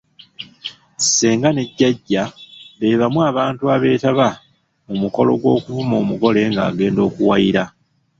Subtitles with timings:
[1.01, 2.23] Ssenga ne Jjajja
[2.79, 4.27] beebamu abantu abeetaba
[4.87, 7.63] mu mukolo gw'okuvuma omugole agenda akuwayira.